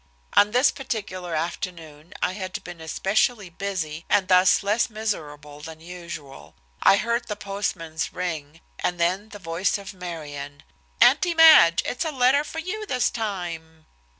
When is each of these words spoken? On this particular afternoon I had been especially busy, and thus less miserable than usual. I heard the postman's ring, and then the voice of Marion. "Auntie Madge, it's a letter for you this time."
On 0.33 0.49
this 0.49 0.71
particular 0.71 1.35
afternoon 1.35 2.15
I 2.23 2.31
had 2.33 2.63
been 2.63 2.81
especially 2.81 3.51
busy, 3.51 4.03
and 4.09 4.27
thus 4.29 4.63
less 4.63 4.89
miserable 4.89 5.61
than 5.61 5.79
usual. 5.79 6.55
I 6.81 6.97
heard 6.97 7.27
the 7.27 7.35
postman's 7.35 8.11
ring, 8.11 8.61
and 8.79 8.99
then 8.99 9.29
the 9.29 9.37
voice 9.37 9.77
of 9.77 9.93
Marion. 9.93 10.63
"Auntie 10.99 11.35
Madge, 11.35 11.83
it's 11.85 12.03
a 12.03 12.09
letter 12.11 12.43
for 12.43 12.57
you 12.57 12.87
this 12.87 13.11
time." 13.11 13.85